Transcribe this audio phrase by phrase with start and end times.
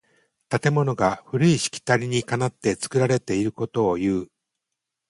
[0.49, 4.29] 建物が古いしきたりにかなって作られていることをいう。